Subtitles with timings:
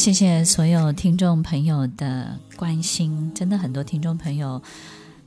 [0.00, 4.62] 谢谢所有听众朋友的关心，真的很多听众朋友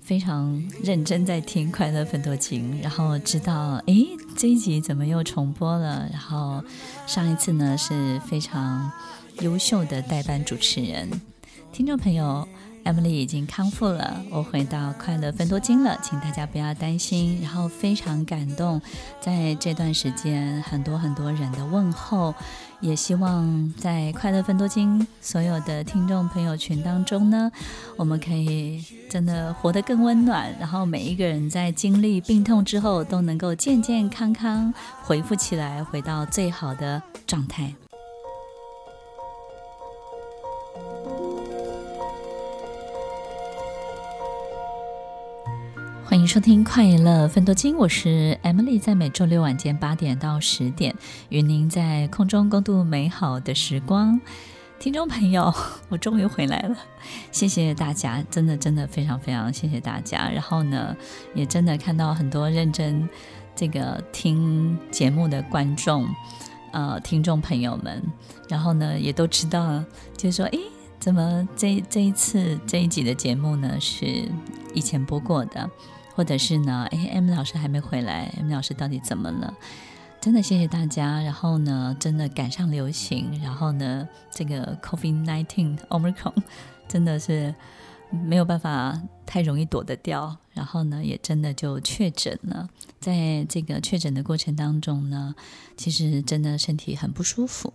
[0.01, 6.59] 非常认真在听《快乐分多情》，然后知道诶这一集怎么又重播了，然后
[7.05, 8.91] 上一次呢是非常
[9.41, 11.07] 优秀的代班主持人，
[11.71, 12.47] 听众朋友。
[12.83, 17.39] Emily 已经康复了，我回到快乐分多金了，请大家不要担心。
[17.41, 18.81] 然后非常感动，
[19.21, 22.35] 在这段时间很多很多人的问候，
[22.81, 27.49] 也希望在快乐分多金所有的听众朋友群当中呢，
[27.95, 30.53] 我们可以真的活得更温暖。
[30.59, 37.73] 然后每一个人在经历病痛之后，都能够健健康康恢复起来，回到最好的状态。
[46.23, 50.95] 迎收听快乐分多金，我是 Emily，在每周六晚间八点到十点，
[51.27, 54.21] 与您在空中共度美好的时光。
[54.79, 55.53] 听众朋友，
[55.89, 56.77] 我终于回来了，
[57.29, 60.29] 谢谢大家，真的真的非常非常谢谢大家。
[60.29, 60.95] 然后呢，
[61.35, 63.09] 也真的看到很多认真
[63.53, 66.07] 这个听节目的观众，
[66.71, 68.01] 呃，听众朋友们，
[68.47, 69.83] 然后呢，也都知道，
[70.15, 70.59] 就是说，诶，
[71.01, 74.23] 怎么这这一次这一集的节目呢，是
[74.73, 75.69] 以前播过的。
[76.15, 76.87] 或者是呢？
[76.91, 79.53] 哎，M 老师还没回来，M 老师到底怎么了？
[80.21, 81.21] 真的谢谢大家。
[81.21, 86.33] 然后呢，真的赶上流行，然后呢，这个 COVID-19 Omicron
[86.87, 87.53] 真的是
[88.09, 90.37] 没有办法太容易躲得掉。
[90.53, 92.69] 然后呢，也真的就确诊了。
[92.99, 95.33] 在这个确诊的过程当中呢，
[95.75, 97.73] 其实真的身体很不舒服。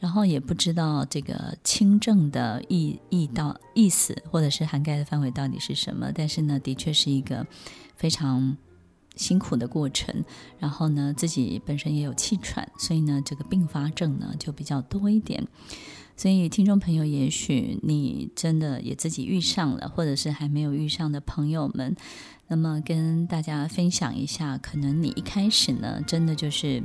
[0.00, 6.12] 然后也不知道这个轻症的意意到意思，或者是涵盖的范围到底是什么。
[6.14, 7.44] 但是呢，的确是一个
[7.96, 8.56] 非常
[9.16, 10.24] 辛苦的过程。
[10.60, 15.44] 然后呢，自己本身也有气喘，所以呢，这个并发症呢就比较多一点。
[16.16, 21.96] 所以听众朋友，也许你真的也自己遇上了，或者是还没有遇上的朋友们，
[22.46, 26.82] 那么跟大家分享一下，可能你一开始呢，真的就是。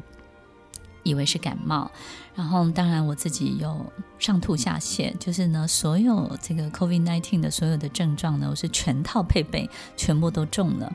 [1.03, 1.91] 以为是感冒，
[2.33, 3.85] 然后当然我自己有
[4.17, 10.93] 上吐下泻，就是呢，所有这个 COVID-19 的所有的症状呢，我是全套配备，全部都中了。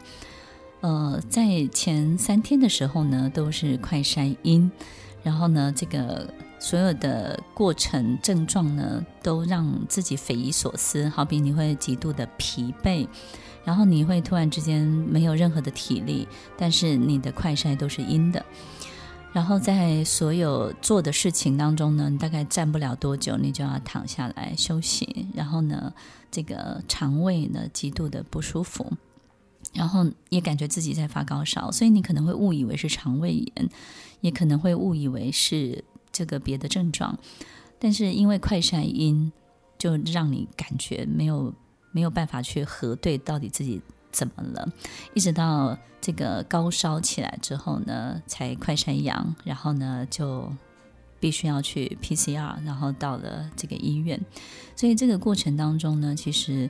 [0.81, 4.71] 呃，在前三天的时候呢，都是快筛阴，
[5.23, 13.07] 然后呢，这个所有的过程症状呢，都让自己匪夷所思，好比你会极度的疲惫，
[13.65, 16.27] 然后你会突然之间没有任何的体力，
[16.57, 18.45] 但是你的快筛都是阴的。
[19.33, 25.27] 然后在所有做的事情当中呢，大概站不了多久，你就要躺下来休息。
[25.35, 25.93] 然后呢，
[26.31, 28.91] 这个肠胃呢极度的不舒服，
[29.75, 33.69] 然后也感觉自己在发高烧，所以你可能会误以为是肠胃炎，
[34.23, 37.17] 也可能会误以为是这个别的症状。
[37.79, 39.31] 但是因为快筛阴，
[39.79, 41.55] 就让你感觉没有
[41.93, 43.81] 没有办法去核对到底自己。
[44.19, 44.69] 怎么了？
[45.15, 50.53] 一直到这个高烧起来之后呢，才快筛阳，然后呢就
[51.21, 54.21] 必须要去 PCR，然后到了这个医院。
[54.75, 56.69] 所以这个过程当中呢，其实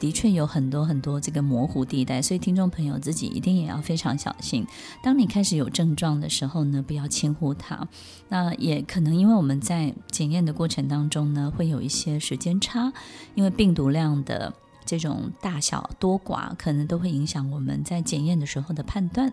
[0.00, 2.22] 的确有很多很多这个模糊地带。
[2.22, 4.66] 所以听众朋友自己一定也要非常小心。
[5.02, 7.86] 当你开始有症状的时候呢，不要轻忽它。
[8.30, 12.90] 那也可能因为我们在检验的过程当中呢，会有一些时间差，
[13.34, 14.54] 因为病毒量的。
[14.86, 19.30] 这种大小多寡，可能都会影响我们在检验的时候的判断。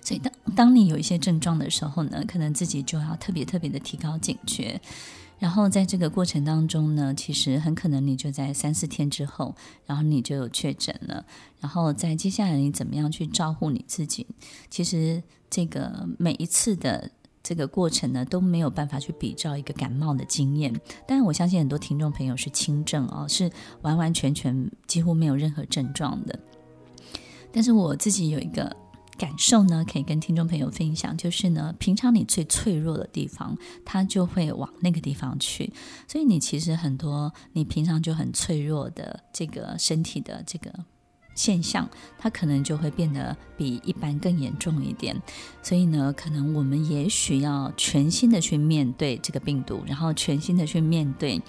[0.00, 4.80] 所以当，当你有一些症状的时候呢，可能自己就要特别特别的提高警觉。
[5.38, 9.54] 然后在这个过程当中呢，其实很可能你就在三四天之后，
[9.86, 11.24] 然后你就确诊了。
[11.60, 14.26] 然后在接下来你怎么样去照顾你自己？
[14.70, 17.10] 其实这个每一次的。
[17.52, 20.72] 这个过程呢，都没有办法去比照一个感冒的经验，
[21.06, 23.52] 但是我相信很多听众朋友是轻症哦，是
[23.82, 26.40] 完完全全几乎没有任何症状的。
[27.52, 28.74] 但是我自己有一个
[29.18, 35.70] 感受呢，可以跟听众朋友分享，就是呢，平常你最脆弱的地方，它就会往那个地方去。
[36.08, 40.72] 所以你其实很多你平常就很脆弱的这个身体的这个
[41.34, 41.88] 现象，
[42.18, 45.20] 它可能就会变得比一般更严重一点。
[45.62, 51.40] 所以呢，可能我们也许要全新的去面对这个病毒，然后全新的去面对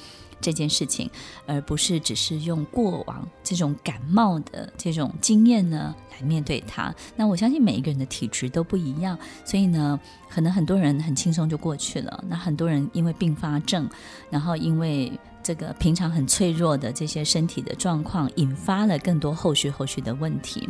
[0.41, 1.09] 这件事情，
[1.45, 6.94] 而不是只是用过往这种感冒的这种经验呢来面对它。
[7.15, 10.00] 那我相信每一个人的体质都不一样，所以呢，
[10.30, 12.24] 可能很多人很轻松就过去了。
[12.27, 13.89] 那很多人因为并发症，
[14.30, 15.12] 然后因为
[15.44, 20.68] 这个平常很脆弱的这些身体的状况，引发了更多后续后续的问题。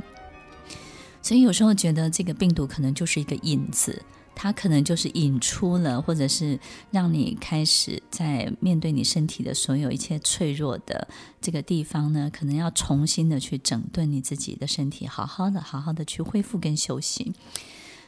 [1.21, 4.03] 所以有时候觉得这个病毒可能就是一个引子，
[4.35, 6.59] 它可能就是引出了，或者是
[6.91, 11.07] 让你开始在面对你身体的所有一切脆弱的
[11.39, 17.31] 这个地方呢，可能要重新的去整顿你自己的身体，好好的好好的去恢复跟休息。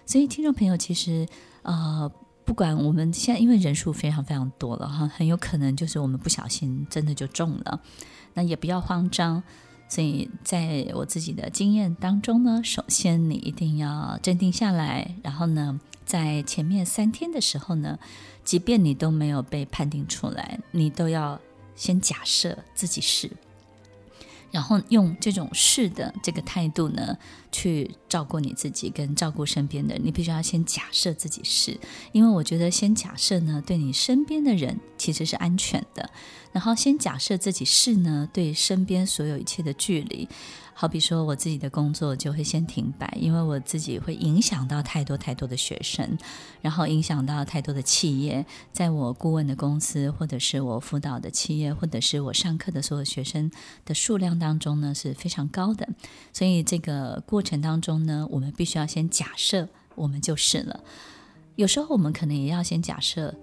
[0.06, 1.28] 所以听众朋友，其实
[1.62, 2.12] 呃。
[2.46, 7.82] 不管我们现在，因为人数非常非常多了哈，很有可能就是我们不小心真的就中了，
[8.36, 9.42] 那也不要慌张。
[9.88, 18.00] 所以在我自己的经验当中呢，首先你一定要镇定下来，然后呢，在前面三天的时候呢，
[18.44, 21.40] 即便你都没有被判定出来，你都要
[21.76, 23.32] 先假设自己是。
[24.56, 27.18] 然后用这种是的这个态度呢，
[27.52, 30.02] 去照顾你自己跟照顾身边的人。
[30.02, 31.78] 你必须要先假设自己是，
[32.14, 36.10] 因为我觉得先假设呢，对你身边的人其实是安全的。
[36.54, 40.26] 然后先假设自己是呢，对身边所有一切的距离。
[40.78, 46.18] 好比说，我自己的工作就会先停摆，因为我自己会影响到太多太多的学生，
[46.62, 48.46] 然后影响到太多的企业。
[48.74, 53.50] 在我顾问的公司，或者是我辅导的企业，或者是我上课的所有学生
[53.86, 55.88] 的数量当中呢，是非常高的。
[56.34, 60.84] 所以这个过程当中呢，我们必须要先假设我们就是了。
[61.56, 63.34] 有时候我们可能也要先假设。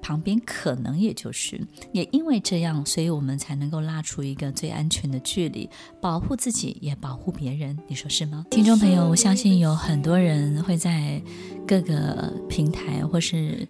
[0.00, 1.60] 旁边可能也就是，
[1.92, 5.68] 也因为这样，所以我们才能够拉出一个最安全的距离，
[6.00, 7.76] 保护自己，也保护别人。
[7.88, 8.46] 你说是吗？
[8.50, 11.20] 听众朋友，我相信有很多人会在
[11.66, 13.66] 各个平台或是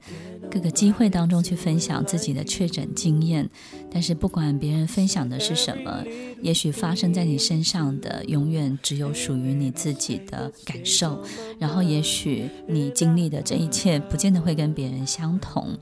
[0.51, 3.49] 各个机会当中去分享自己的确诊经验，
[3.91, 6.05] 但是不管别人分享的是什么，
[6.43, 11.23] 也许发生在你身上的永远只有属于你自己的感受，
[11.59, 15.77] 然后也许你经历的这一切不见得会跟别人相同，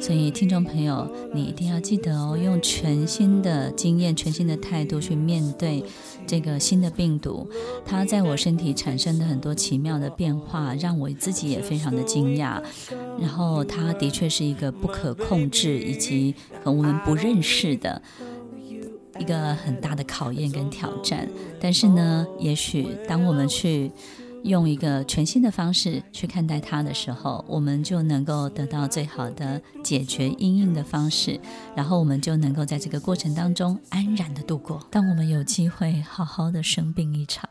[0.00, 5.82] 所以听众朋友，你一定要记得哦，用全新的经验、全新的态度去面对
[6.26, 7.48] 这个新的病毒，
[7.84, 12.60] 它在我身体产生的很多奇妙的变化，让我自己也非常的惊讶，
[13.18, 13.92] 然后它。
[14.02, 16.34] 的确是一个不可控制以及
[16.64, 18.02] 我们不认识的
[19.18, 21.28] 一个很大的考验跟挑战。
[21.60, 23.90] 但是呢，也许当我们去
[24.44, 31.40] 用一个全新的方式去看待它的时候，我们就能够得到最好的解决阴影的方式，
[31.76, 34.84] 然后我们就能够在这个过程当中安然的度过。
[34.90, 37.48] 当我们有机会好好的生病一场，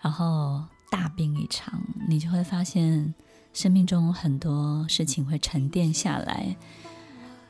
[0.00, 3.14] 然后大病一场，你就会发现。
[3.52, 6.56] 生命中很多事情会沉淀下来，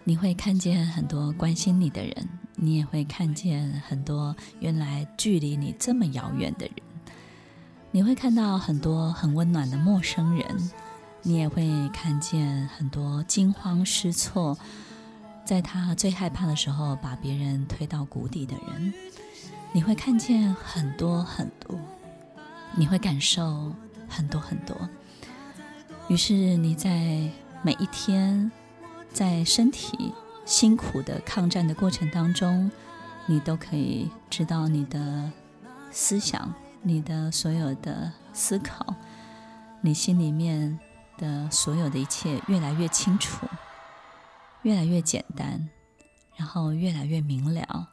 [0.04, 6.74] 你会看见很多关心你的人，你也会看见很多原来距离你这么遥远的人，
[7.90, 10.70] 你会看到很多很温暖的陌生人，
[11.22, 14.56] 你也会看见很多惊慌失措，
[15.44, 18.92] 在他最害怕的时候把别人推到谷底的人，
[19.72, 21.78] 你会看见很多很多，
[22.74, 23.72] 你会感受
[24.08, 24.76] 很多很多。
[26.08, 27.30] 于是你在
[27.62, 28.50] 每一天，
[29.12, 30.12] 在身体
[30.44, 32.70] 辛苦的抗战的过程当中，
[33.26, 35.30] 你都可以知道你的
[35.90, 36.52] 思想、
[36.82, 38.94] 你的所有的思考，
[39.80, 40.78] 你心里面
[41.18, 43.46] 的所有的一切越来越清楚，
[44.62, 45.68] 越来越简单，
[46.36, 47.88] 然后越来越明了。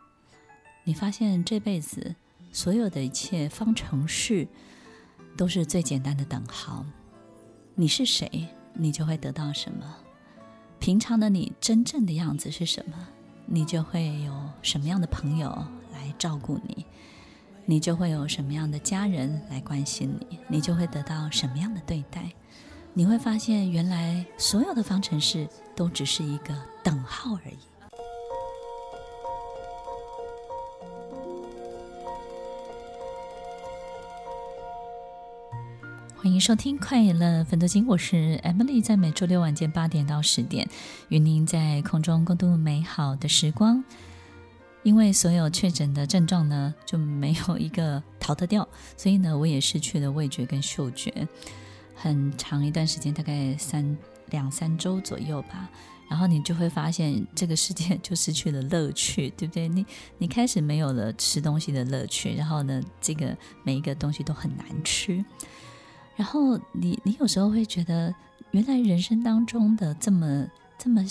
[0.83, 2.15] 你发现这辈子
[2.51, 4.47] 所有的一切方程式
[5.36, 6.86] 都是最简单的等号。
[7.75, 9.95] 你是谁，你就会得到什么。
[10.79, 12.96] 平常的你真正的样子是什么，
[13.46, 15.50] 你就会有什么样的朋友
[15.91, 16.86] 来照顾你，
[17.65, 22.31] 你就会有什么样的家人来关心你，你就会得到什么样的对待。
[22.93, 27.57] 你会发现，原来所有的方程式都只是一个等号而已。
[36.19, 40.67] 欢迎收听《快乐分多金》，我是 Emily，在每周六晚间八点到十点，
[41.09, 43.83] 与您在空中共度美好的时光。
[44.81, 51.27] 因为所有确诊的症状呢，就没有一个逃得掉，所以呢，我也失去了味觉跟嗅觉，
[51.93, 53.95] 很长一段时间，大概三
[54.31, 55.69] 两三周左右吧。
[56.09, 59.67] 然后你就会发现这个世界就失去了乐趣，对不对？
[59.67, 59.86] 你
[60.17, 65.24] 你开始没有了吃东西的乐趣，然后呢，这个每一个东西都很难吃，
[66.17, 68.13] 然后你你有时候会觉得，
[68.51, 70.45] 原来人生当中的这么
[70.77, 71.01] 这么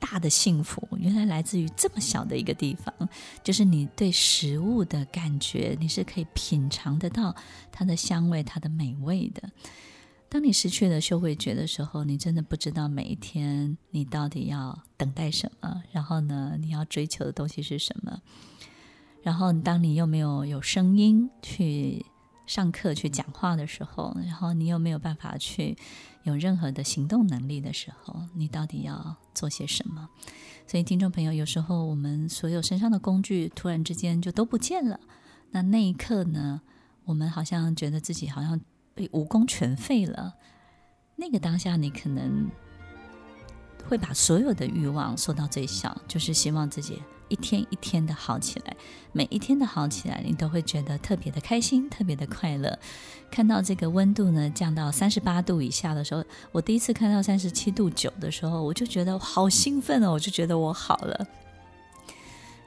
[0.00, 2.92] 大的幸福，原来来自于这么小的一个地方，
[3.42, 7.36] 就是你对食物的感觉，你是可以品尝得到
[7.70, 9.50] 它的香味、它的美味的。
[10.28, 18.20] 当你失去了嗅味觉的时候，你真的不知道每一天你到底要等待什么，然后呢，你要追求的东西是什么？
[19.22, 22.04] 然后当你又没有有声音去
[22.46, 25.76] 上课去讲话的时候，然后你又没有办法去
[26.22, 30.08] 有任何的行动能力的时候，你到底要做些什么？
[30.66, 35.00] 所以，听众朋友，有时候我们所有身上的工具突然之间就都不见了，
[35.50, 36.62] 那那一刻呢，
[37.04, 38.60] 我们好像觉得自己好像。
[38.96, 40.34] 被武功全废了，
[41.16, 42.48] 那个当下，你可能
[43.88, 47.02] 会把所有的欲望缩到最小，就是希望自己
[47.34, 48.76] 一天一天的好起来，
[49.10, 52.78] 每一天的好起来，你都会觉得特别的开心，特别的快乐。
[53.28, 61.26] 看到这个温度呢降到三十八度以下的时候，我第一次看到三十七度九的时候，我就觉得好兴奋哦，我就觉得我好了。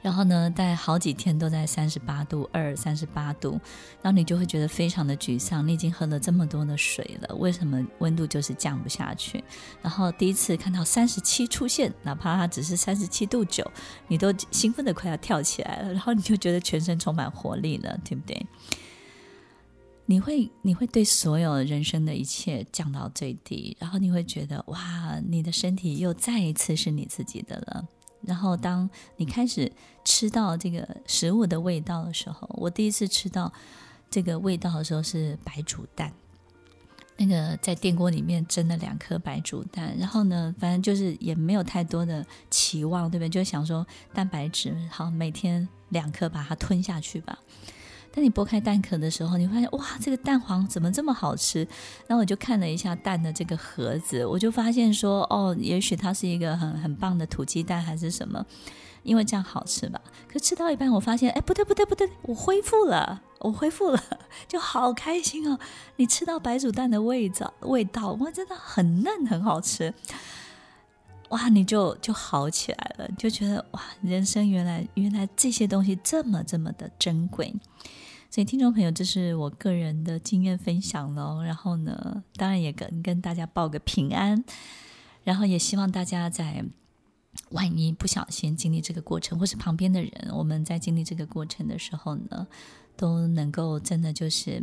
[0.08, 3.60] 然后呢，待好几天都在三十八度二、三十八度，
[4.00, 5.68] 然后你就会觉得非常的沮丧。
[5.68, 9.44] 你已经喝了这么多的水了，为什么温度就是降不下去？
[9.82, 13.70] 然后第一次看到三十七出现，哪怕它只是三十七度九，
[14.06, 15.92] 你都兴奋的快要跳起来了。
[15.92, 18.46] 然后你就觉得全身充满活力了，对不对？
[20.06, 27.86] 你会你会对所有人生的一切降到最低，然后你会觉得哇，你的身体又再一次是你自己的了。
[28.22, 29.70] 然后，当你开始
[30.04, 33.52] 吃到这个食物的味道的时候，我第一次吃到
[34.10, 36.12] 这个味道的时候是白煮蛋。
[37.20, 43.28] 那个在电锅里面蒸了两颗白煮蛋，然后呢，反正就是也没有太多的期望，对不对？
[43.28, 43.84] 就想说
[44.14, 47.36] 蛋白质好，每天两颗把它吞下去吧。
[48.18, 51.60] 当你剥开蛋壳的时候，你发现哇，这个蛋黄怎么这么好吃？
[52.08, 58.44] 然后我就看了一下蛋的这个盒子，我就发现说，哦，也许它是一个很很棒的土鸡蛋还是什么，
[59.04, 60.00] 因为这样好吃吧。
[60.26, 64.02] 可吃到一半，我发现，哎，不对不对不对，我恢复了，我恢复了，
[64.48, 65.56] 就好开心哦！
[65.94, 69.94] 你吃到白煮蛋的味道，味道哇，真的很嫩，很好吃。
[71.28, 77.54] 哇，你就就好起来了，就觉得哇，人生原来原来这些东西这么这么的珍贵。
[78.30, 81.42] 所以，听众朋友，这是我个人的经验分享喽。
[81.42, 84.44] 然后呢，当然也跟跟大家报个平安。
[85.24, 86.64] 然后也希望大家在
[87.50, 92.46] 万一不小心经历这个过程，或是旁边的人，我们在经历这个过程的时候呢，
[92.96, 94.62] 都能够真的就是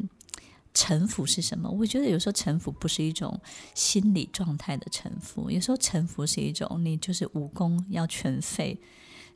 [0.74, 1.70] 臣服是什么？
[1.70, 3.40] 我觉得有时候臣服不是一种
[3.76, 8.80] 心理状态的臣服，有时候臣服是一种你就是武功要全废。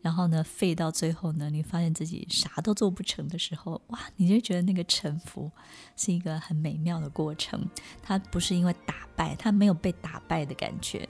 [0.02, 5.52] 然后呢，废到最后呢，你发现自己啥都做不成的时候，哇，你就觉得那个臣服
[5.98, 7.68] 是一个很美妙的过程。
[8.02, 11.08] 它不是因为打败，它没有被打败的感觉，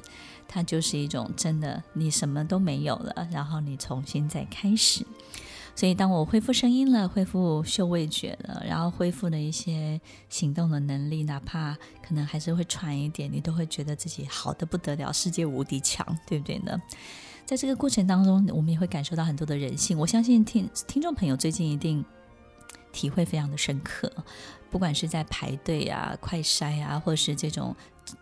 [0.47, 5.05] 它就是一种真的，你什么都没有了，然后你重新再开始。
[5.75, 11.73] 所以，当我恢复声音了，恢复嗅味觉了，然后恢复了一些行动的能力，哪怕
[12.05, 16.77] 可能还是会喘一点，你都会觉得自己好的不得了，世界无敌强，对不对呢？
[17.49, 19.97] 在这个过程当中，我们也会感受到很多的人性。
[19.97, 22.05] 我相信听听众朋友最近一定
[22.91, 24.07] 体会非常的深刻，
[24.69, 27.75] 不管是在排队啊、快筛啊，或是这种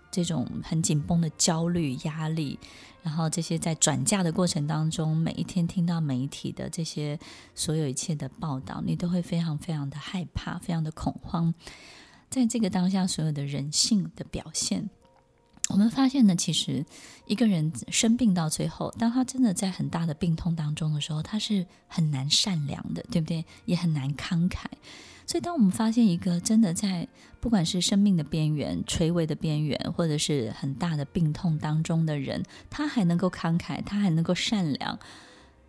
[0.09, 2.57] 这种很紧绷的焦虑、压力，
[3.03, 7.19] 然后这些在转嫁的过程当中，每一天听到媒体的这些
[7.53, 11.53] 所有一切的报道，你都会非常非常的害怕，非常的恐慌。
[12.29, 14.89] 在这个当下，所有的人性的表现。
[15.69, 16.83] 我们发现呢，其实
[17.25, 23.43] 一个人生病到最后，当他真的在很大的病痛当中的时候，他是很难善良的，对不对？
[23.65, 24.63] 也很难慷慨。
[25.25, 27.05] 所以，当我们发现一个真的在
[27.41, 34.97] 不管是生命的边缘、垂危的边缘，或者是很大的病痛当中的人，他还能够慷慨，他还能够善良，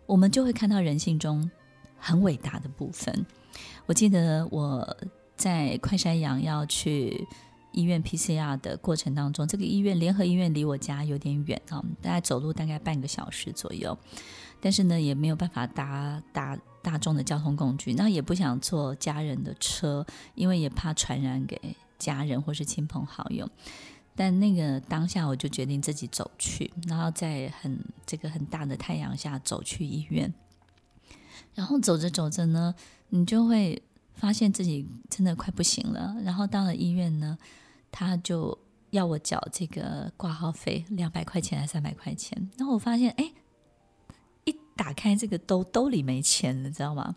[0.05, 1.51] 我们就会看到人性中
[1.97, 3.25] 很伟大的部分。
[3.85, 4.97] 我记得我
[5.35, 7.27] 在快山羊要去。
[7.71, 13.97] 医院 PCR 的过程当中，这个医院联合医院离我家有点远啊，大概走路大概半个小时左右。
[14.61, 23.49] 但是呢，也没有办法搭搭大众的交通工具，那也不想坐家人的车，因为也怕传染给家人或是亲朋好友。
[24.15, 30.33] 但那个当下，我就决定自己走去，然后在很这个很大的太阳下走去医院。
[31.55, 32.75] 然后走着走着呢，
[33.09, 33.81] 你就会
[34.19, 36.15] 发现自己真的快不行了。
[36.23, 37.35] 然后到了医院呢。
[37.91, 38.55] 他就
[38.91, 42.51] 要我缴这个挂号费，两百块钱还是三百块钱？
[42.55, 43.33] 然后我发现，哎，
[44.43, 47.15] 一打开这个兜，兜里没钱了，知道吗？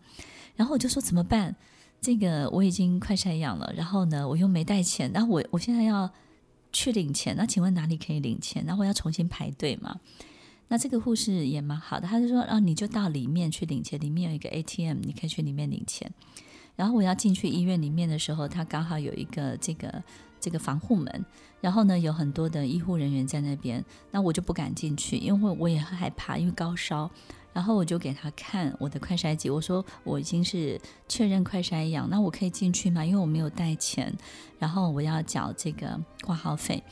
[0.57, 1.55] 然后我就说怎么办？
[2.01, 6.11] 这个我已经快晒阳了，然后呢，我又没带钱，那我我现在要
[6.73, 8.65] 去领钱，那请问哪里可以领钱？
[8.65, 10.01] 然后我要重新排队嘛？
[10.69, 16.11] 那这个护士也蛮好的，他就说啊，你就到里面去领钱，里面有一个 ATM，你可以去里面领钱。
[16.77, 20.03] 然后我要进去医院里面的时候，他刚好有一个这个。
[20.43, 21.25] 这个防护门，
[21.61, 27.09] 然后呢，有很多的医护人员在那边，那我就不敢进去，因为我也很害怕，因为高烧。
[27.53, 33.05] 然后我就给他看我的快筛机，我说我已经是确认快筛阳，那我可以进去吗？
[33.05, 34.13] 因为我没有带钱，
[34.59, 36.83] 然后我要缴这个挂号费，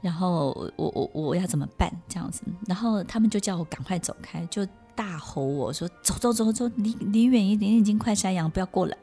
[0.00, 1.92] 然后我我我要怎么办？
[2.08, 8.96] 这样子，然后他们就叫我赶快走开，就大吼我说走走走走，离离远一点，已经快筛阳，不要过来。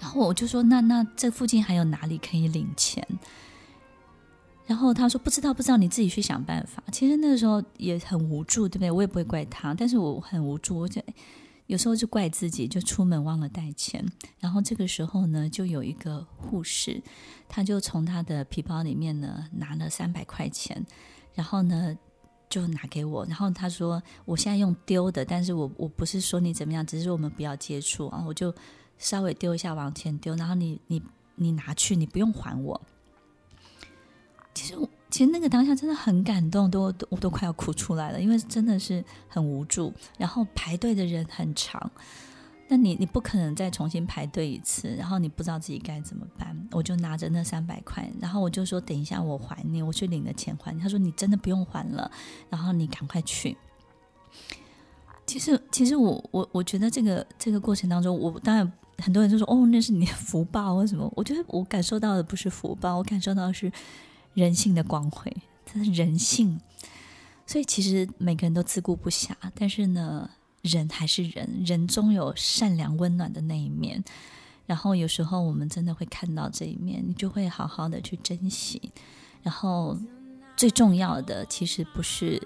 [0.00, 3.06] 然后我就说，那那这附近还有哪里可以领钱？
[4.66, 6.82] 然后他说不知道不知道，你自己去想办法。
[6.92, 8.90] 其实那个时候也很无助，对不对？
[8.90, 11.02] 我也不会怪他，但是我很无助，我就
[11.66, 14.04] 有时候就怪自己，就出门忘了带钱。
[14.40, 17.02] 然后这个时候呢，就有一个护士，
[17.48, 20.84] 他就从他的皮包里面呢拿了三百块钱，
[21.34, 21.96] 然后呢
[22.52, 23.24] 就拿给我。
[23.26, 28.22] 然后他说我现在用丢的，但是我我不是说你怎么样，只是我们不要接触啊。
[28.26, 28.54] 我就。
[28.98, 31.02] 稍微丢一下，往前丢，然后你你
[31.34, 32.80] 你拿去，你不用还我。
[34.54, 34.78] 其实
[35.10, 39.92] 其实那个当下真的很感动，都我都快要哭出来了，因为真的是很无助。
[40.18, 41.90] 然后排队的人很长，
[42.72, 46.56] 那你你不可能再重新排队一次，然后你不知道自己该怎么办。
[46.70, 50.80] 我就拿着那三百块，然后我就说等一下我还你，我去领了钱还你。
[50.80, 52.10] 他说你真的不用还了，
[52.48, 53.54] 然后你赶快去。
[55.26, 58.72] 其实其实我我我觉得这个这个过程当中，我当然。
[58.98, 63.72] 很多人就说：“哦，那是你的福报，为什么？”我觉得我感受到的不是福报，我感受到的是
[64.34, 65.34] 人性的光辉，
[65.66, 66.60] 这是人性。
[67.44, 70.30] 所以其实每个人都自顾不暇，但是呢，
[70.62, 74.02] 人还是人，人终有善良温暖的那一面。
[74.66, 78.90] 然后有时候我们真的会看到这一面，你就会好好的去珍惜。
[79.42, 79.98] 然后
[80.56, 82.40] 最重要的其实不是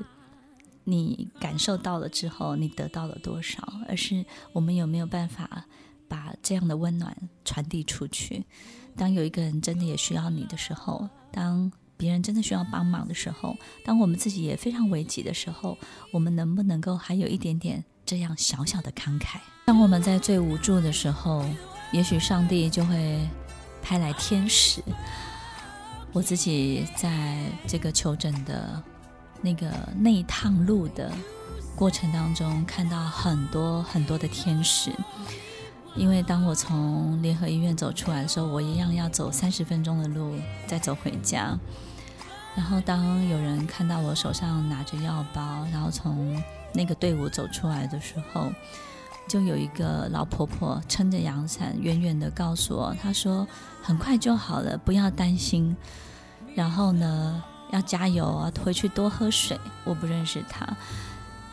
[0.85, 5.67] 你感受到了之后你得到了多少，而是我们有没有办法。
[6.09, 8.45] 把这样的温暖传递出去。
[8.95, 15.77] 当有一个人真的也需要你的时候，当别人真的需要帮忙的时候，当我们自己也非常危急的时候，
[16.13, 19.39] 我们能不能够还有一点点这样小小的慷慨？
[19.67, 21.45] 当我们在最无助的时候，
[21.91, 23.29] 也许上帝就会
[23.83, 24.81] 派来天使。
[26.13, 28.83] 我自己在这个求诊的
[29.43, 31.13] 那个那一趟路的
[31.75, 34.93] 过程当中，看到很多很多的天使。
[35.97, 40.35] 因为当我从联合医院走出来的时候，我一样要走三十分钟的路
[40.67, 41.59] 再走回家。
[42.55, 46.41] 然后当有人看到我手上拿着药包，然后从
[46.77, 48.53] 那个队伍走出来的时候，
[49.27, 53.49] 就有一个老婆婆撑着阳伞，远远地告诉我，她说
[53.83, 55.75] 很快就好了，不要担心。
[56.55, 59.59] 然后呢，要加油啊，回去多喝水。
[59.85, 60.77] 我不认识她。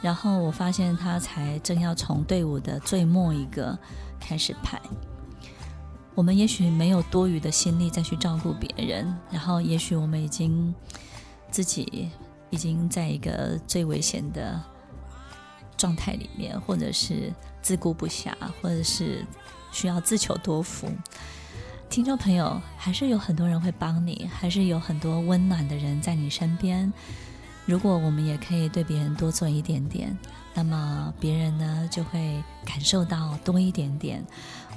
[0.02, 3.78] 然后我发现她才正要从队伍的最末一个。
[4.26, 4.80] 开始排，
[6.16, 10.74] 我们也许没有多余的心力再去照顾别人，然后也许我们已经
[11.52, 12.10] 自己
[12.50, 14.58] 已经在一个最危险的
[15.84, 17.30] 状态里面，或者是
[17.62, 19.26] 自顾不暇，或者是
[19.74, 20.88] 需要自求多福。
[21.90, 26.94] 听众朋友，还是有很多人会帮你，还是有很多温暖的人在你身边。
[27.66, 30.18] 如果我们也可以对别人多做一点点，
[30.54, 34.26] 那么别人呢就会感受到多一点点。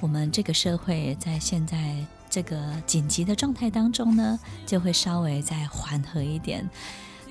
[0.01, 1.95] 我们这个社会在现在
[2.29, 6.69] 这个紧急的状态当中呢，就会稍微再缓和一点。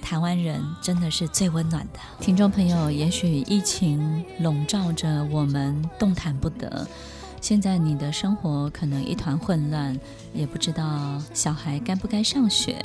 [0.00, 1.98] 台湾人真的是最温暖的。
[2.20, 6.86] 听众朋友，也许疫情笼罩着我们，动弹不得。
[7.46, 9.96] 现在你的生活可能一团混乱，
[10.34, 12.84] 也不知道小孩该不该上学，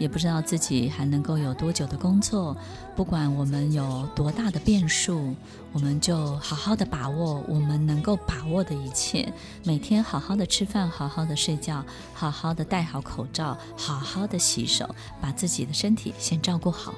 [0.00, 2.56] 也不知道自己还能够有多久的工作。
[2.96, 5.32] 不管我们有多大的变数，
[5.72, 9.32] 我们就好好的把握我们能够把握的一切。
[9.62, 16.92] 每天好好的吃饭，好好的睡觉，好好的戴好口罩，好好的洗手，把自己的身体先照顾好。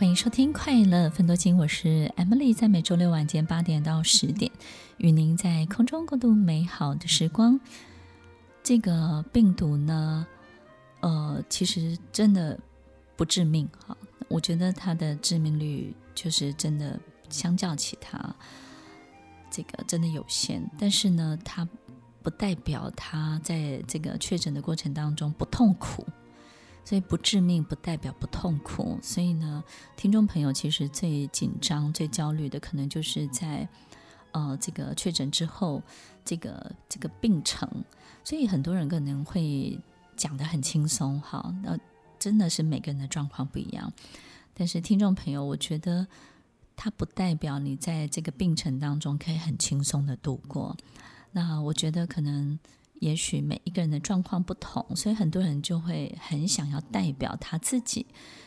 [0.00, 4.50] 欢迎收听《快乐分多金》，我是 Emily，在每周六晚间八点到十点，
[4.96, 7.60] 与您在空中共度美好的时光。
[8.62, 10.26] 这个病毒呢，
[11.00, 12.58] 呃，其实真的
[13.14, 13.94] 不致命哈，
[14.28, 18.34] 我觉得它的致命率就是真的相较其他，
[19.50, 20.66] 这个真的有限。
[20.78, 21.68] 但是呢，它
[22.22, 26.06] 不代表他在这个确诊的过程当中不痛苦。
[26.84, 28.98] 所以不致命不代表不痛苦。
[29.02, 29.62] 所以呢，
[29.96, 33.68] 听众朋友其实最紧张、最焦虑的，可能就是在
[34.32, 35.82] 呃这个确诊之后，
[36.24, 37.68] 这个这个病程。
[38.24, 39.78] 所以很多人可能会
[40.16, 41.78] 讲得很轻松，哈，那
[42.18, 43.92] 真的是每个人的状况不一样。
[44.54, 46.06] 但是听众朋友，我觉得
[46.76, 50.76] 它不代表你在这个病程当中可以很轻松的度过。
[51.32, 52.58] 那我觉得可能。
[53.00, 58.06] 也许每一个人的状况不同，所以很多人就会很想要代表他自己，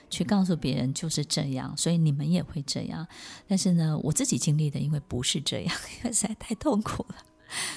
[0.10, 3.06] 去告诉别人就是这样，所以你们也会这样。
[3.48, 7.16] 但是呢，我自己经历的，因为不是这样，因 为实在太痛苦了。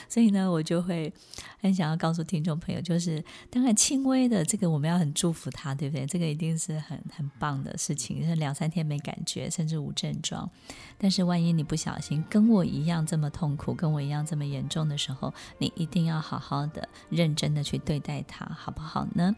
[0.09, 1.13] 所以呢，我就会
[1.61, 6.07] 很想要告诉听众朋友，就是当然轻微的这个我们要很祝福他，对不对？
[6.07, 10.51] 这个一定是很很棒的事情，就是两三天没感觉，甚至无症状。
[10.99, 19.35] 但是万一你不小心跟我一样这么痛苦，跟我一样这么严重的时候，你一定要好好的、认真的去对待它，好不好呢？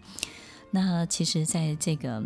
[0.71, 2.23] 那其实，在这个。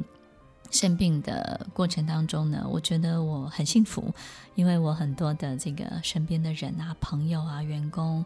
[0.72, 4.12] 生病的过程当中呢，我觉得我很幸福，
[4.54, 8.24] 因为我很多的这个身边的人啊、朋友啊、员工，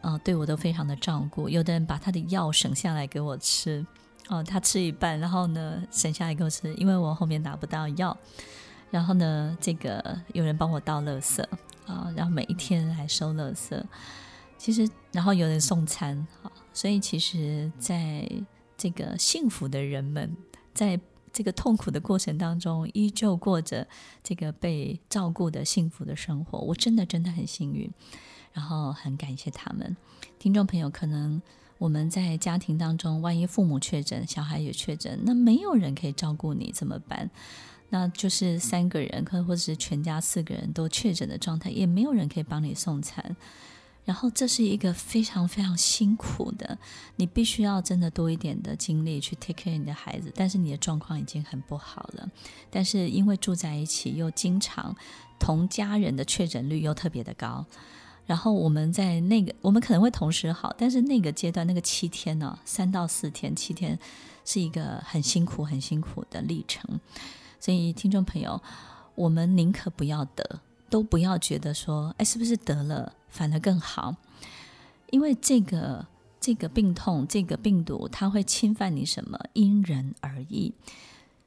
[0.00, 1.50] 呃，对我都非常的照顾。
[1.50, 3.84] 有的人把他的药省下来给我吃，
[4.28, 8.16] 哦、他吃一半，然后呢，省下来给我吃，因为我后面拿不到药。
[8.90, 11.44] 然后呢，这个有人帮我倒垃圾
[11.86, 13.78] 啊、然后每一天来收垃圾。
[14.56, 18.26] 其实，然后有人送餐，啊、所以其实在
[18.78, 20.34] 这个幸福的人们
[20.72, 20.98] 在。
[21.32, 23.86] 这个痛苦的过程当中，依旧过着
[24.22, 27.90] 这个被照顾的幸福的生活，我真的真的很幸运，
[28.52, 29.96] 然后很感谢他们。
[30.38, 31.40] 听众朋友，可能
[31.78, 37.30] 我们在家庭当中，万一父母确诊，小孩也确诊，那没有人可以照顾你怎么办？
[37.90, 43.36] 那就是三个人，可或者是全家四个人都确诊的状态，也没有人可以帮你送餐。
[44.04, 46.76] 然后这是一个非常非常辛苦的，
[47.16, 52.28] 你必须要真的多一点的精力去 take care 你的孩子，但是你的状况已经很不好了。
[52.70, 54.96] 但是因为住在一起，又经常
[55.38, 57.64] 同家人的确诊率又特别的高，
[58.26, 63.96] 然后我们在那个我们可能会同时好，但是那个阶段那个七天呢，三到四天，七天
[64.44, 66.98] 是一个很辛苦很辛苦的历程。
[67.60, 68.60] 所以听众朋友，
[69.14, 73.12] 我们宁可不要得，都不要觉得说，哎，是不是得了？
[73.30, 74.14] 反而更好，
[75.10, 76.06] 因为这个
[76.40, 79.38] 这个病痛，这个病毒，它会侵犯你什么？
[79.54, 80.74] 因人而异。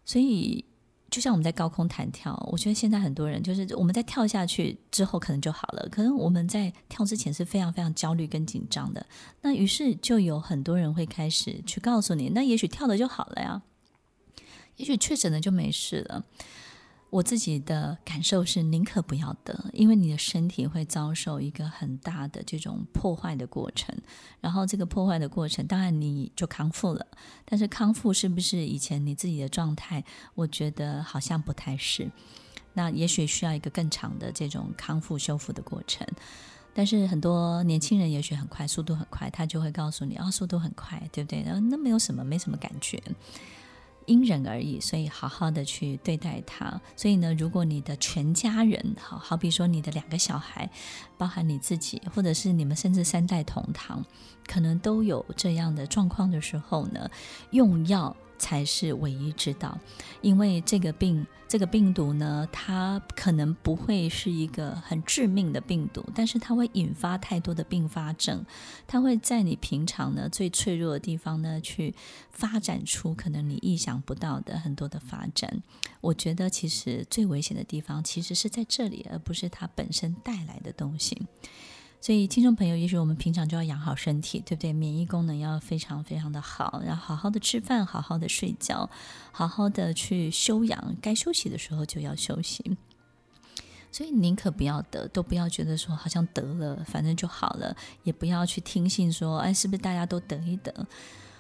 [0.06, 0.66] 所以，
[1.10, 9.06] 就像我们在高空弹跳，我觉得现在很多人就是我们在跳下去之后可能就好了，可能我们在跳之前是非常非常焦虑跟紧张的。
[9.42, 13.62] 那于是就有很多人会开始去告诉你，那也许跳了就好了呀，
[14.78, 16.26] 也许确诊了就没事了。
[17.14, 23.96] 我自己的感受是，宁可不要得，因为你的身体会遭受一个很大的这种破坏的过程。
[24.42, 27.06] 然后这个破坏的过程，当然你就康复了，
[27.46, 30.04] 但是康复是不是以前你自己的状态？
[30.34, 32.10] 我觉得好像不太是。
[32.74, 36.08] 那也许需要一个更长的这种康复修复的过程。
[36.74, 41.44] 但是很多年轻人也许很快，速度很快，他就会告诉你，哦，速度很快，对不对？
[41.44, 43.00] 然后那没有什么，没什么感觉。
[44.06, 46.80] 因人而异，所以好好的去对待它。
[46.96, 50.70] 所以呢，如果你的全家人，好好比说你的两个小孩，
[51.18, 54.04] 包含你自己，或者是你们甚至三代同堂，
[54.48, 57.10] 可能都有这样的状况的时候呢，
[57.52, 58.16] 用药。
[58.44, 59.80] 才是唯一之道，
[60.22, 68.46] 因为这个病，这个病毒呢，它可能不会是一个很致命的病毒，但是它会引发太多的并发症，
[68.86, 71.96] 它会在你平常呢最脆弱的地方呢去
[72.32, 75.64] 发展出可能你意想不到的很多的发展。
[76.02, 81.26] 我觉得其实最危险的地方其实是在这里，而不是它本身带来的东西。
[82.04, 84.74] 所以，听众朋友，也许我们平常就要养好身体，对不对？
[84.74, 88.90] 免疫功能要非常非常的好，然后好好的吃饭，好好的睡觉，
[89.32, 92.76] 好好的去休养，该休息的时候就要休息。
[93.90, 100.86] 所以，宁可不要得，都不要觉得说好像得了，反正就好了，也不要去听信说，哎，是不是大家都得一得？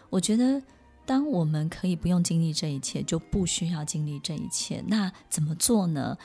[0.09, 0.61] 我觉得，
[1.05, 4.81] 当我们可以不用经历这一切，就不需要经历这一切。
[4.87, 6.17] 那怎么做呢？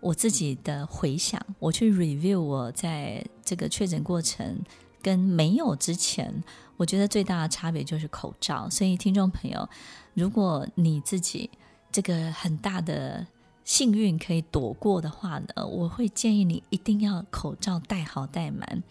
[0.00, 4.60] 我自己的回想，我去 review 我在这个确诊过程
[5.02, 6.42] 跟没有之前，
[6.76, 8.68] 我觉得最大的差别就是口罩。
[8.70, 9.68] 所以听众朋友，
[10.14, 11.50] 如果你自己
[11.90, 13.26] 这个很大的
[13.64, 18.82] 幸运可以躲过的话呢，我会建议你一定要口罩戴好戴满。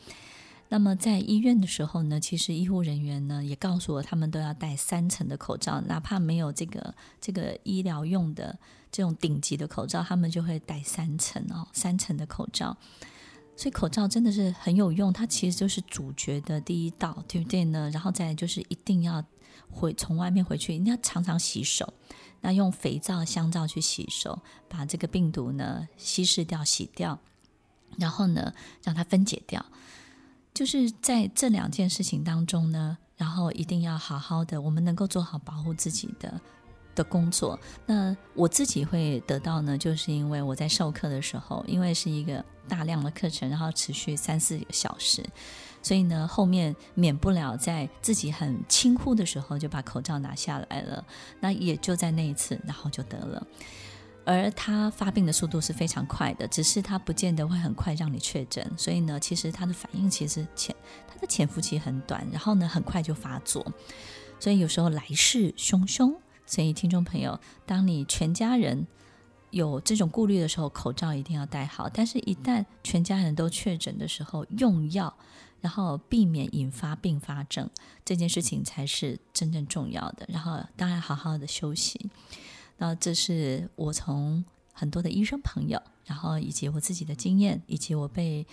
[0.68, 8.58] 那么在医院的时候呢，其实医护人员呢也告诉我，他们都要戴三层的口罩，哪怕没有这个这个医疗用的
[8.92, 12.76] 这种顶级的口罩，他们就会戴三层哦，三层的口罩。
[13.56, 17.90] 所以口罩真的是很有用，它其实就是主角的第一道，对不对呢？
[17.94, 19.24] 然后再来就是一定要
[19.70, 21.94] 回从外面回去，一定要常常洗手，
[22.42, 27.18] 那用肥皂、香皂去洗手，把这个病毒呢稀释掉、洗掉，
[27.98, 29.66] 然后呢让它分解掉。
[30.56, 36.42] 就是在这两件事情当中呢，然后一定要好好的，我们能够做好保护自己的。
[36.96, 45.22] 的工作，那我自己会得到呢，就是因为我在授课的时候，因为是一个大量的课程，然后持续三四个小时，
[45.82, 51.06] 所以呢，后面免不了在自己很轻忽的时候就把口罩拿下来了。
[51.42, 53.46] 那也就在那一次，然后就得了。
[54.26, 58.70] 而他发病的速度是非常快的，只是他不见得会很快让你确诊。
[58.78, 60.76] 所以呢，其实他的反应其实潜，
[61.08, 63.66] 他的潜伏期很短，然后呢，很快就发作。
[64.40, 66.16] 所以有时候来势汹汹。
[66.48, 68.86] 所以，听众朋友，当你全家人
[69.50, 71.90] 有这种顾虑的时候，口罩一定要戴好。
[71.90, 75.12] 但是，一旦全家人都确诊的时候，用药，
[75.60, 77.68] 然后避免引发并发症，
[78.06, 80.28] 这件事情才是真正重要的。
[80.30, 82.12] 然后，当然好好的休息。
[82.78, 88.46] 那这是我从很多的医生朋友，然后以及我自己的经验，以及我被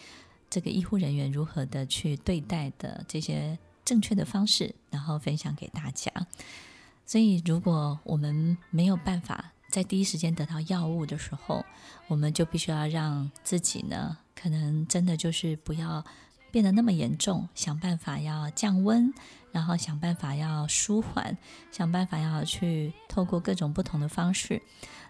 [0.48, 6.10] 这个医护人员如何的去对待的这些正确的方式，然后分享给大家。
[7.04, 11.64] 所以，如果我们没有办法在第一时间得到药物的时候，
[12.06, 16.04] 我们就必须要让自己呢，可能真的就是不要
[16.52, 19.12] 变得那么严重，想办法要降温，
[19.50, 21.36] 然后想办法要舒缓，
[21.72, 24.62] 想办法要去透过各种不同的方式。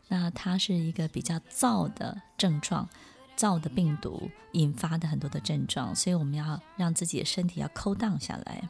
[0.08, 2.88] 那它是一个比较燥的症状，
[3.36, 8.62] 燥的病毒引发的很多的症状，所以我们要让自己的身体要 cool down 下来。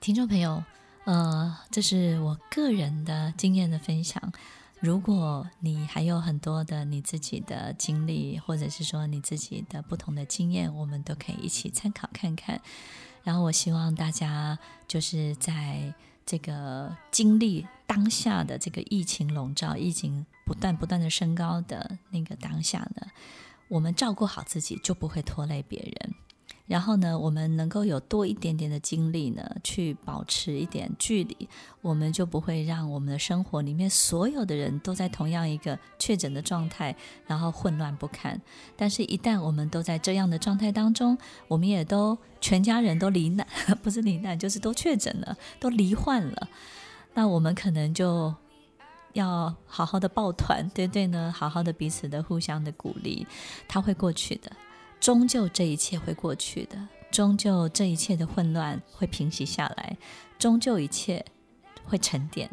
[0.00, 0.64] 听众朋友。
[1.04, 4.30] 呃，这是我个人的经验的分享。
[4.80, 12.60] 如果你还有很多的你自己的经历，或者是说你自己的不同的经验，我们都可以一起参考看看。
[13.24, 15.92] 然后，我希望大家就是在
[16.24, 23.06] 这个经历当下的这个疫情笼罩、疫情不断不断的升高的那个当下呢，
[23.68, 26.14] 我们照顾好自己，就不会拖累别人。
[26.68, 31.48] 然后呢，我们能够有多一点点的精力呢，去保持一点距离，
[31.80, 36.94] 我们就不会让我们的生活里面所有的人都在同样一个确诊的状态，
[37.26, 38.38] 然后混乱不堪。
[38.76, 41.16] 但是，一旦我们都在这样的状态当中，
[41.48, 43.46] 我们也都全家人都罹难，
[43.82, 46.48] 不是罹难，就是都确诊了，都罹患了，
[47.14, 48.34] 那我们可能就
[49.14, 53.26] 要好好的抱团，对对呢，好好的彼此的互相的鼓励，
[53.66, 54.52] 它会过去的。
[55.00, 56.76] 终究这一切会过去的，
[57.10, 59.96] 终究这一切的混乱会平息下来，
[60.38, 61.24] 终究一切
[61.84, 62.50] 会沉淀，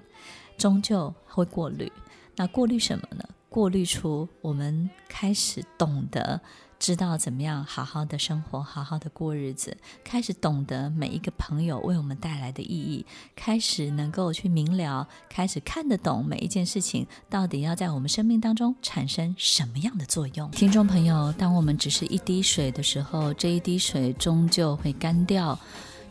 [0.57, 1.91] 终究会过滤。
[2.35, 3.23] 那过滤什么呢？
[3.49, 6.41] 过滤出我们开始懂得。
[6.79, 20.51] 知道怎么样好好的生活，好好的过日子，开始懂得每一个朋友为我们带来的意义，开始能够去明了，开始看得懂每一件事情到底要在我们生命当中产生什么样的作用。
[20.51, 25.57] 听众朋友，当我们只是一滴水的时候，这一滴水终究会干掉。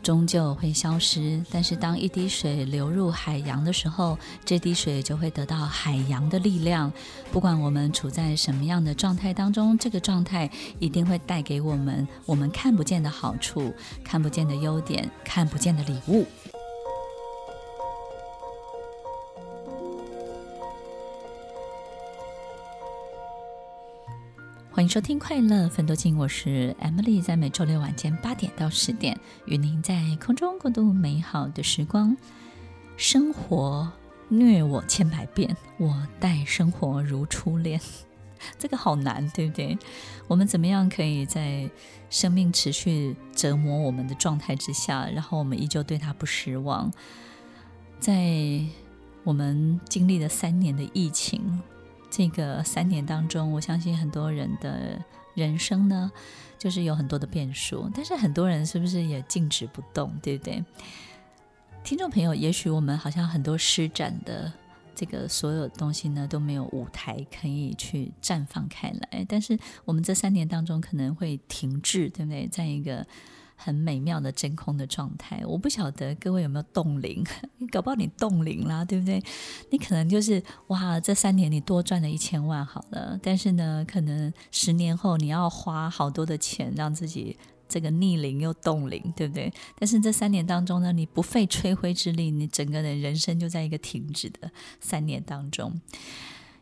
[0.05, 4.15] 终究会消失，但是当一滴水流入海洋的时候，
[4.45, 6.93] 这滴水就会得到海洋的力量。
[7.31, 16.23] 不管我们处在什么样的状态当中，这个状态一定会带给我们我们看不见的好处、看不见的优点、看不见的礼物。
[24.75, 32.17] 欢迎收听《快乐芬多精》，我是 Emily，在每周六晚间八点到十点，与您在空中共度美好的时光。
[32.97, 33.89] 生活
[34.27, 37.79] 虐我千百遍，我待生活如初恋。
[38.59, 39.77] 这个好难，对不对？
[40.27, 41.69] 我们怎么样可以在
[42.09, 46.91] 生命持续折磨我们的状态之下，然后我们依旧对他不失望？
[47.97, 48.59] 在
[49.23, 51.61] 我们经历了三年的疫情。
[52.17, 54.97] 这个三年当中，我相信很多人的
[55.33, 56.09] 人生呢，
[56.57, 57.91] 就是有很多的变数。
[57.93, 60.63] 但是很多人是不是也静止不动，对不对？
[61.83, 64.49] 听众朋友，也许我们好像很多施展的
[64.95, 69.25] 这个所有东西呢，都没有舞台可以去绽放开来。
[69.27, 72.47] 但是我们这三年当中可能会停滞，对不对？
[72.47, 73.05] 在一个。
[73.55, 77.23] 很美妙的真空的状态，我不晓得各位有没有冻龄，
[77.71, 79.23] 搞不好你冻龄啦，对不对？
[79.71, 87.37] 你可能就是哇，这三年你多赚了一千万好了，但是呢，可能十年后你要花好多的钱让自己
[87.67, 89.51] 这个逆龄又冻龄，对不对？
[89.79, 95.81] 但是这三年当中呢，你不费吹灰之力，你整个人人生就在一个停止的三年当中。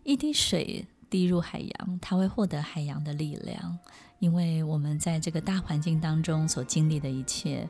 [0.03, 3.79] 一滴水滴入海洋，它会获得海洋的力量，
[4.23, 7.67] 因为我们在这个大环境当中所经历的一切，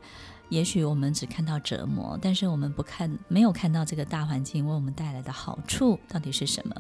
[0.49, 6.75] 也许我们只看到折磨，但是我们不看，没有看到这个大环境为我们带来的好处到底是什么。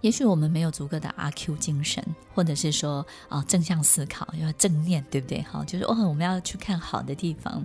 [0.00, 5.40] 也许我们没有足够的阿 Q 精神，或者是说啊、正向思考，要正念，对不对？
[5.42, 7.64] 好，就是哦，我们要去看好的地方。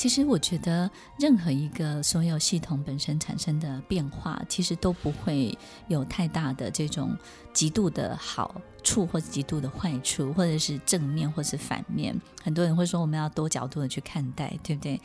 [0.00, 5.54] 其实我觉得，任何一个所有系统本身产生的变化，其实都不会
[5.88, 7.14] 有太大的这种
[7.52, 12.18] 极度的好处，或者极度的坏处，或者是正面，或是反面。
[12.42, 14.98] 很多人会说，我们要多角度的去看待，对不对？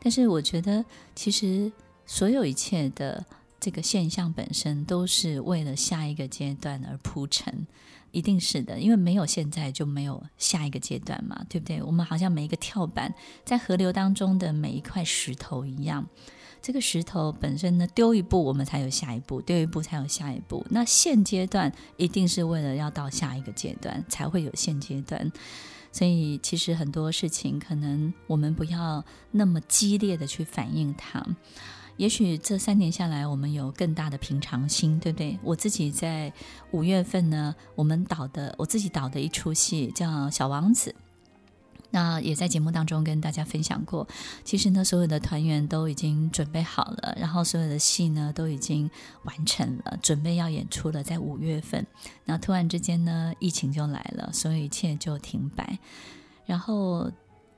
[0.00, 1.70] 但是我觉得，其实
[2.04, 3.24] 所有一切的。
[3.64, 7.64] 这个现象本身都是为了下一个阶段而铺陈，
[8.12, 11.82] 一定是的，因为没有现在就没有下一个阶段嘛，对不对？
[11.82, 13.12] 我们好像每一个跳板
[13.44, 16.06] 在河流当中的每一块石头一样，
[16.60, 20.64] 这个石头本身呢，丢一步我们才有下一步，丢一步才有下一步。
[20.70, 25.32] 那现阶段一定是为了要到下一个阶段才会有现阶段，
[25.90, 31.26] 所以其实很多事情可能我们不要那么激烈的去反应它。
[31.98, 35.38] 也许这三年下来，我们有更大的平常心，对不对？
[35.42, 36.32] 我自己在
[36.70, 40.90] 五月份呢，我们导的我自己导的一出戏叫《小王子》，
[41.90, 44.08] 那也在节目当中跟大家分享过。
[44.42, 48.90] 其实呢，所有的团员都已经准备好了，然后所有的戏呢都已经
[49.24, 51.86] 完成了，准备要演出了，在五月份。
[52.24, 55.78] 那突然之间呢，疫情就来了，所有一切就停摆，
[56.46, 57.12] 然后。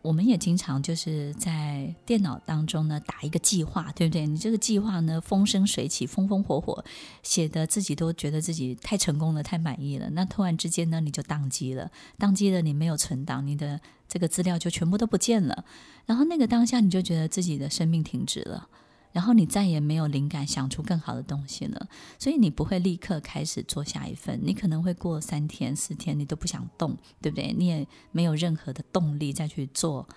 [0.04, 4.26] 我们也经常就是在电脑当中呢打一个计划，对不对？
[4.26, 6.84] 你这个计划呢风生水起，风风火火，
[7.22, 10.10] 写的自己都觉得自己太成功了，太满意了。
[10.10, 15.64] 那突然之间呢，你就宕机了，宕机了，你没有存档，你的这个资料就全部都不见了。
[16.04, 18.68] 然后那个当下，你就觉得自己的生命停止了。
[19.14, 27.54] 然后你再也没有灵感想出更好的东西了，所以你不会立刻开始做下一份，你可能会过三天四天，你都不想动，对不对？
[27.56, 30.08] 你也没有任何的动力再去做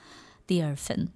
[0.48, 1.08] 第二份。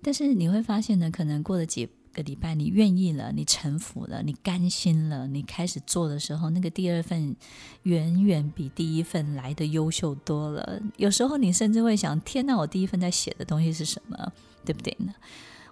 [0.00, 7.34] 但是你会发现呢，可能过了几个礼拜，你愿意了，你臣服了，你甘心了，你开始做的时候，那个第二份
[7.82, 10.80] 远远比第一份来的优秀多了。
[10.98, 14.32] 有时候你甚至会想：天哪，我第一份在写的东西是什么？
[14.64, 15.12] 对不对呢？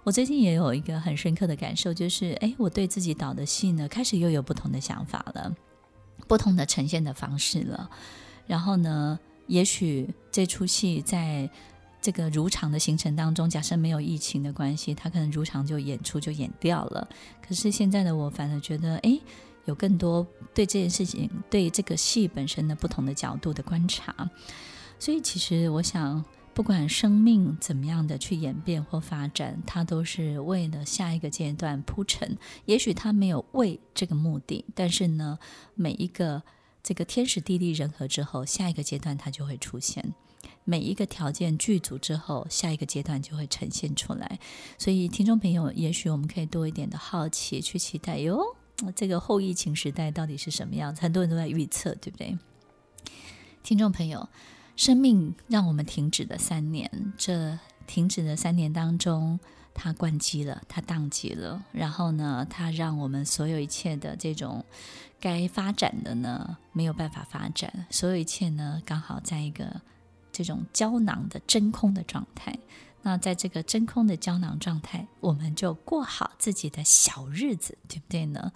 [0.03, 5.55] 我最近也有一个很深刻的感受，就是，哎，我对自己导的戏呢，开始又有不同的想法了，
[6.27, 7.89] 不同的呈现的方式了。
[8.45, 11.49] 然后呢，也许这出戏在
[12.01, 17.07] 这个如常的行程当中，假设没有疫情的关系，它可能如常就演出就演掉了。
[17.41, 19.17] 可是现在的我，反而觉得，哎，
[19.63, 24.13] 有更多对这件事情、对这个戏本身的不同的角度的观察。
[24.99, 26.21] 所以，其实我想。
[26.53, 32.37] 不管生命怎么样的去演变或发展，它都是为了下一个阶段铺陈。
[32.65, 35.39] 也许它没有为这个目的，但是呢，
[35.73, 36.43] 每一个
[36.83, 40.13] 这个天时地利人和之后，下一个阶段它就会出现。
[40.63, 44.39] 每一个条件具足之后，下一个阶段就会呈现出来。
[44.77, 48.55] 所以，听众朋友，也许我们可以多一点的好奇，去期待哟，
[48.95, 51.01] 这个后疫情时代到底是什么样子？
[51.01, 52.37] 很多人都在预测，对不对？
[53.63, 54.29] 听众朋友。
[54.75, 59.39] 生命让我们停止了三年，这停止的三年当中，
[59.73, 61.63] 它关机了，它宕机了。
[61.71, 64.65] 然后呢，它让我们所有一切的这种
[65.19, 67.85] 该发展的呢，没有办法发展。
[67.89, 69.81] 所有一切呢，刚好在一个
[70.31, 72.57] 这种胶囊的真空的状态。
[73.03, 78.51] 那在这个真空的胶囊状态，我们就过好自己的小日子，对不对呢？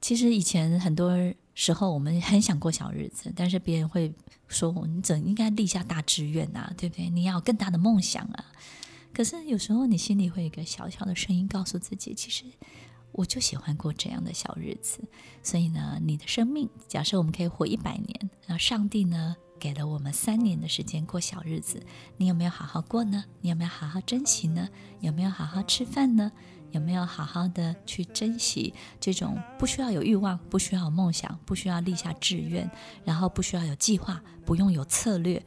[0.00, 1.14] 其实以前很多
[1.54, 4.12] 时候，我们很想过小日子，但是别人会。
[4.52, 7.08] 说你怎应该立下大志愿啊，对不对？
[7.08, 8.46] 你要有更大的梦想啊。
[9.14, 12.42] 可是有时候你心里会有一个小小的声音告诉自己，其实
[13.12, 15.04] 我就喜欢过这样的小日子。
[15.40, 21.80] 所以呢，你的生命，假设我们可以活一百年，然后上帝呢给了我们三年的时间过小日子，
[22.16, 23.24] 你有没有好好过呢？
[23.42, 24.68] 你有没有好好珍惜呢？
[24.98, 26.32] 有没有好好吃饭呢？
[26.72, 32.70] 有没有好好的去珍惜这种不需要有欲望、不需要有梦想、不需要立下志愿，
[33.04, 35.42] 然后不需要有计划、不用有策略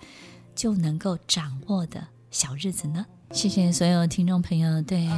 [0.55, 3.05] 就能够掌握的小日子呢？
[3.31, 5.09] 谢谢所有听众朋友对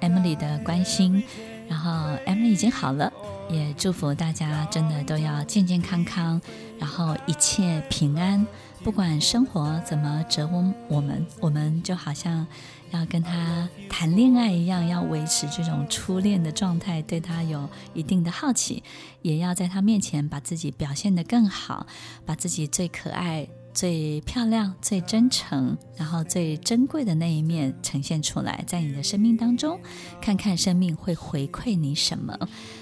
[0.00, 1.22] Emily 的关心，
[1.68, 1.90] 然后
[2.26, 3.12] Emily 已经好了，
[3.50, 6.40] 也祝福大家真的都要健健康康，
[6.78, 8.46] 然后一切平安。
[8.82, 12.46] 不管生活怎么折磨我们，我们就好像
[12.92, 18.82] 要跟他谈恋爱一样，要维持这种初恋的状态，对他有一定的好奇，
[19.20, 21.86] 也要在他面前把自己表现得更好，
[22.24, 29.78] 把自己最可爱、最漂亮、最真诚，然后最珍贵的那一面呈现出来，在你的生命当中，
[30.22, 32.34] 看看生命会回馈你什么。